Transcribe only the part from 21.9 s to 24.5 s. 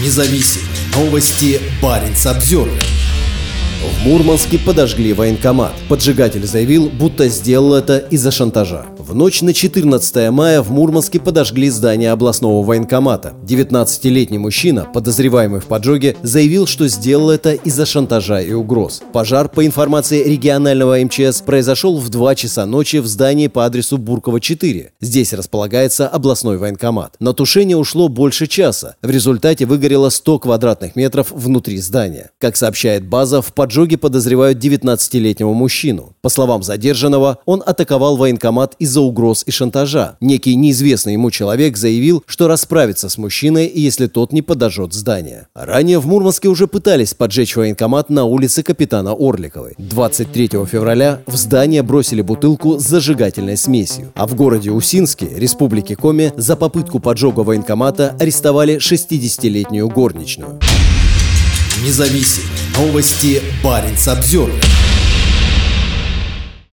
в 2 часа ночи в здании по адресу Буркова